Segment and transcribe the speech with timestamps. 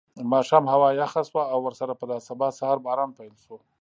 [0.31, 3.55] ماښام هوا یخه شوه او ورسره په دا سبا سهار باران پیل شو.